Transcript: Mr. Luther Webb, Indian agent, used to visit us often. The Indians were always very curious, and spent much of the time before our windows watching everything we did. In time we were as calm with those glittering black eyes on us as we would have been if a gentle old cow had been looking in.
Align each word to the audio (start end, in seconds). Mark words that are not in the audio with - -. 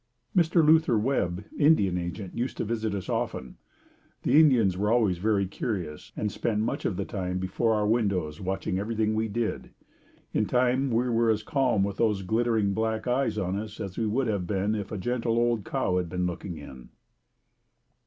Mr. 0.35 0.65
Luther 0.65 0.97
Webb, 0.97 1.45
Indian 1.59 1.95
agent, 1.95 2.33
used 2.35 2.57
to 2.57 2.65
visit 2.65 2.95
us 2.95 3.07
often. 3.07 3.57
The 4.23 4.39
Indians 4.39 4.75
were 4.75 4.91
always 4.91 5.19
very 5.19 5.45
curious, 5.45 6.11
and 6.17 6.31
spent 6.31 6.61
much 6.61 6.85
of 6.85 6.97
the 6.97 7.05
time 7.05 7.37
before 7.37 7.75
our 7.75 7.85
windows 7.87 8.41
watching 8.41 8.79
everything 8.79 9.13
we 9.13 9.27
did. 9.27 9.69
In 10.33 10.47
time 10.47 10.89
we 10.89 11.07
were 11.07 11.29
as 11.29 11.43
calm 11.43 11.83
with 11.83 11.97
those 11.97 12.23
glittering 12.23 12.73
black 12.73 13.05
eyes 13.07 13.37
on 13.37 13.55
us 13.59 13.79
as 13.79 13.95
we 13.95 14.07
would 14.07 14.25
have 14.25 14.47
been 14.47 14.73
if 14.73 14.91
a 14.91 14.97
gentle 14.97 15.37
old 15.37 15.65
cow 15.65 15.97
had 15.99 16.09
been 16.09 16.25
looking 16.25 16.57
in. 16.57 16.89